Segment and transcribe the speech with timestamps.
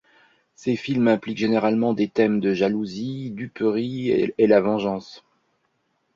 [0.55, 5.23] Ses films impliquent généralement des thèmes de jalousie, duperie et la vengeance.